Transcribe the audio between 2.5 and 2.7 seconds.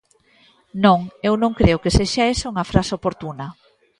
unha